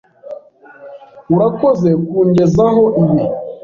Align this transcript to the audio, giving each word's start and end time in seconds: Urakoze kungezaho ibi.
Urakoze 1.35 1.89
kungezaho 2.07 2.83
ibi. 3.01 3.21